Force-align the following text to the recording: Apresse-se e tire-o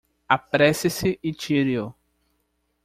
Apresse-se 0.27 1.19
e 1.23 1.31
tire-o 1.31 1.93